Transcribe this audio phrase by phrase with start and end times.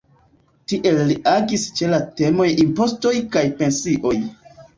[0.71, 4.17] Tiel li agis ĉe la temoj impostoj kaj pensioj.